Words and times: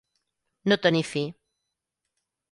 No 0.71 0.77
tenir 0.85 1.03
fi. 1.09 1.23